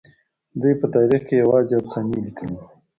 [0.61, 2.65] دوی په تاريخ کې يوازې افسانې ليکلي دي.